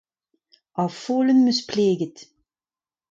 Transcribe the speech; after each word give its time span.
Ar 0.81 0.89
folenn 1.01 1.41
'm 1.41 1.49
eus 1.51 1.61
pleget. 1.69 2.17